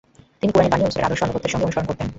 তিনি 0.39 0.51
কুরআন-এর 0.53 0.71
বাণী 0.73 0.83
ও 0.85 0.87
রাসুল-এর 0.91 1.07
আদর্শ 1.07 1.21
আনুগত্যের 1.27 1.51
সঙ্গে 1.53 1.65
অনুসরণ 1.65 1.85
করতেন। 1.89 2.07